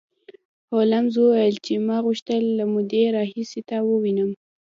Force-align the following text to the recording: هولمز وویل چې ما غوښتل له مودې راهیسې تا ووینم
هولمز 0.71 1.13
وویل 1.19 1.55
چې 1.65 1.73
ما 1.87 1.97
غوښتل 2.05 2.43
له 2.59 2.65
مودې 2.73 3.03
راهیسې 3.15 3.61
تا 3.69 3.77
ووینم 3.87 4.29